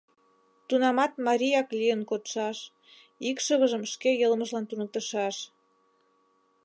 [0.67, 2.57] —Тунамат марияк лийын кодшаш,
[3.29, 5.35] икшывыжым шке йылмыжлан туныктышаш...